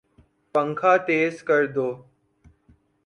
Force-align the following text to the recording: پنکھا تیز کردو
پنکھا 0.55 0.93
تیز 1.07 1.35
کردو 1.47 1.87